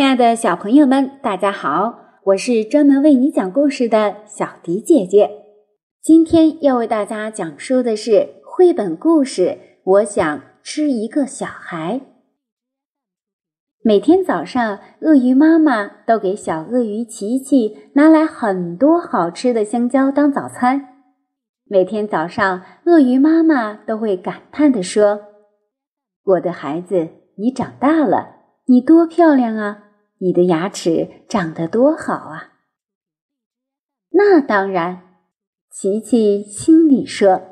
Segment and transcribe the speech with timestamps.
[0.00, 2.22] 亲爱的小朋友们，大家好！
[2.24, 5.30] 我是专门为你讲故事的小迪姐姐。
[6.00, 9.42] 今天要为大家讲述的是绘本故事
[9.84, 11.98] 《我想吃一个小孩》。
[13.82, 21.04] 每天早上，鳄鱼妈妈都给小鳄鱼琪琪拿来很多好吃的香蕉当早餐。
[21.66, 25.20] 每天早上，鳄鱼妈妈都会感叹地说
[26.24, 27.06] ：“我的孩子，
[27.36, 28.36] 你长大了。”
[28.66, 29.89] 你多漂亮啊！
[30.22, 32.52] 你的牙齿长得多好啊！
[34.10, 35.16] 那当然，
[35.70, 37.42] 琪琪心里说。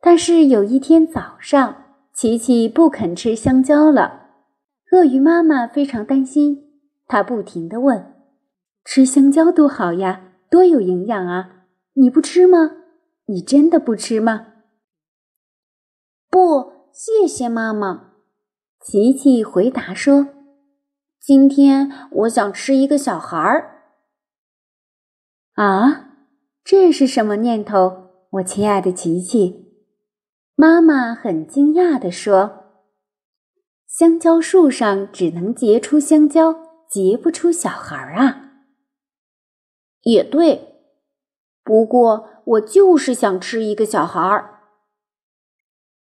[0.00, 4.28] 但是有一天早上，琪琪不肯吃香蕉了。
[4.92, 8.14] 鳄鱼妈妈非常担心，她不停地问
[8.84, 11.66] ：“吃香蕉多好呀，多有营养啊！
[11.94, 12.76] 你不吃吗？
[13.26, 14.46] 你真的不吃吗？”
[16.30, 18.12] 不，谢谢妈妈。
[18.80, 20.28] 琪琪回答说
[21.20, 23.82] ：“今天我想吃一个小孩儿。”
[25.54, 26.10] 啊，
[26.62, 28.26] 这是什么念头？
[28.30, 29.74] 我亲爱的琪琪，
[30.54, 32.64] 妈妈很惊讶地说
[33.88, 36.54] ：“香蕉树上只能结出香蕉，
[36.88, 38.44] 结不出小孩儿啊。”
[40.04, 40.82] 也对，
[41.64, 44.60] 不过我就是想吃一个小孩儿。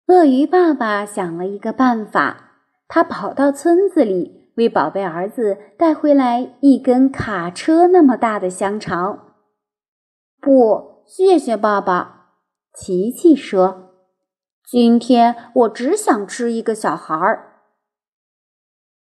[0.07, 2.49] 鳄鱼爸爸想了一个办法。
[2.87, 9.35] 他跑到村子里，为宝贝儿子带回来一根卡车那么大的香肠。
[10.39, 12.33] 不，谢谢爸爸。
[12.73, 13.93] 琪琪说
[14.65, 17.61] ：“今天我只想吃一个小孩儿。”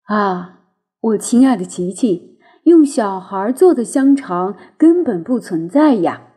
[0.07, 0.61] 啊，
[1.01, 6.35] 我亲爱的琪琪，用小孩做的香肠根本不存在呀！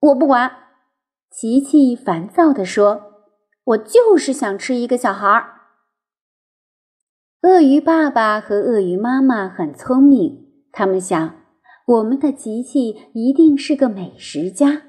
[0.00, 0.50] 我不管。
[1.30, 3.24] 琪琪烦躁地说
[3.64, 5.50] ：“我就是想吃一个小孩儿。”
[7.44, 11.34] 鳄鱼爸爸和鳄鱼妈妈很聪明，他们想，
[11.86, 14.80] 我们的琪琪一定是个美食家，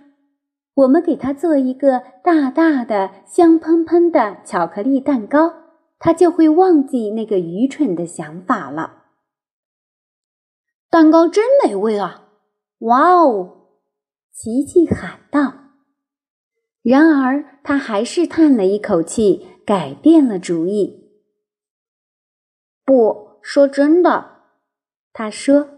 [0.74, 5.52] 我们给他做一个大大的、香喷喷的巧克力蛋糕，
[6.00, 9.04] 他就会忘记那个愚蠢的想法了。
[10.90, 12.30] 蛋糕真美味啊！
[12.80, 13.50] 哇哦！
[14.32, 15.56] 琪琪喊道。
[16.82, 21.05] 然而，他还是叹了一口气，改变了主意。
[23.48, 24.40] 说真的，
[25.14, 25.70] 他说：“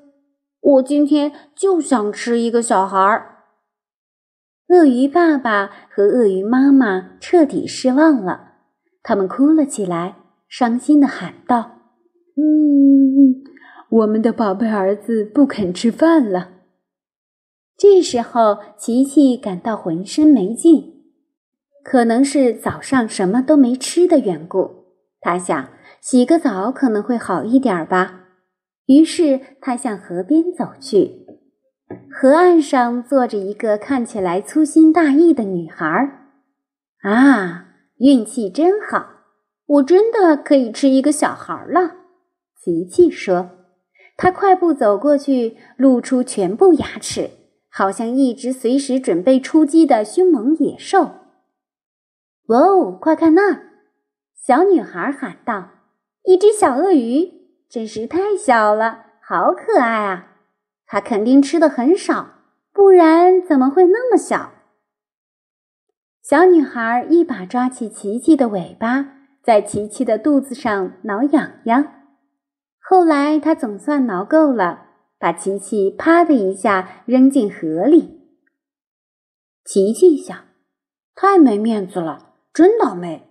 [0.61, 3.43] 我今天就想吃一个小孩儿。”
[4.73, 8.53] 鳄鱼爸爸和鳄鱼妈妈彻底失望了，
[9.03, 10.15] 他们哭了起来，
[10.47, 11.81] 伤心的喊道
[12.39, 13.43] ：“嗯，
[13.89, 16.51] 我们的宝贝儿子不肯吃饭了。”
[17.77, 21.03] 这时候，琪琪感到浑身没劲，
[21.83, 24.85] 可能是早上什么都没吃的缘故。
[25.19, 25.67] 他想。
[26.09, 28.21] 洗个澡可能会好一点吧。
[28.85, 31.25] 于是他向河边走去。
[32.09, 36.31] 河岸上坐着一个看起来粗心大意的女孩。
[37.01, 37.65] 啊，
[37.97, 39.05] 运气真好！
[39.65, 41.97] 我真的可以吃一个小孩了。
[42.55, 43.49] 琪琪说。
[44.15, 47.31] 他快步走过去，露出全部牙齿，
[47.69, 51.11] 好像一只随时准备出击的凶猛野兽。
[52.47, 53.61] 哇哦，快看那儿！
[54.33, 55.71] 小女孩喊道。
[56.27, 57.31] 一只小鳄鱼
[57.69, 60.35] 真是太小了，好可爱啊！
[60.85, 62.41] 它肯定吃的很少，
[62.73, 64.51] 不然怎么会那么小？
[66.21, 71.93] 小女孩一把抓起琪琪的尾巴，在琪琪的肚子上挠痒痒。
[72.81, 74.87] 后来她总算挠够了，
[75.17, 78.19] 把琪琪啪的一下扔进河里。
[79.63, 80.37] 琪琪想：
[81.15, 83.26] 太没面子了，真倒霉。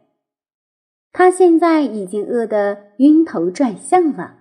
[1.18, 4.34] 他现在已经饿得晕头转向了，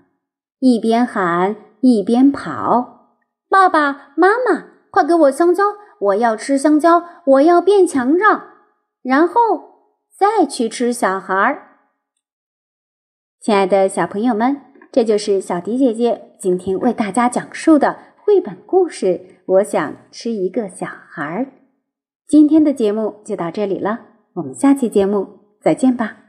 [0.59, 3.13] 一边喊一边跑
[3.47, 5.63] ：“爸爸妈妈，快给我香蕉！
[6.01, 7.01] 我要吃香蕉！
[7.27, 8.43] 我要变强壮，
[9.01, 9.41] 然后
[10.19, 11.77] 再去吃小孩儿。”
[13.39, 14.59] 亲爱的小朋友们，
[14.91, 19.21] 这就是小迪姐姐今天为大家讲述的绘本故事。
[19.45, 21.47] 我想吃一个小孩儿。
[22.27, 23.99] 今天的节目就到这里了，
[24.33, 26.24] 我们下期节目再见吧。